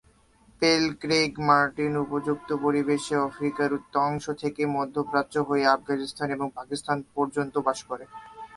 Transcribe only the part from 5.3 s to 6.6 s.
হয়ে আফগানিস্তান এবং